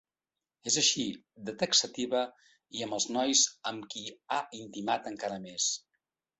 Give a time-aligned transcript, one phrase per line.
[0.69, 1.03] És així
[1.49, 2.23] de taxativa
[2.79, 5.73] i amb els nois amb qui ha intimat encara més.